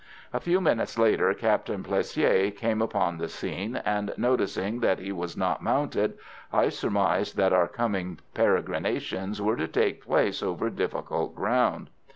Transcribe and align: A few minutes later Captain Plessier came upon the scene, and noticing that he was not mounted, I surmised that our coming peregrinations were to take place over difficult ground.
A 0.33 0.39
few 0.39 0.61
minutes 0.61 0.97
later 0.97 1.31
Captain 1.35 1.83
Plessier 1.83 2.49
came 2.49 2.81
upon 2.81 3.19
the 3.19 3.27
scene, 3.27 3.75
and 3.85 4.11
noticing 4.17 4.79
that 4.79 4.97
he 4.97 5.11
was 5.11 5.37
not 5.37 5.61
mounted, 5.61 6.17
I 6.51 6.69
surmised 6.69 7.37
that 7.37 7.53
our 7.53 7.67
coming 7.67 8.17
peregrinations 8.33 9.43
were 9.43 9.57
to 9.57 9.67
take 9.67 10.03
place 10.03 10.41
over 10.41 10.71
difficult 10.71 11.35
ground. 11.35 11.91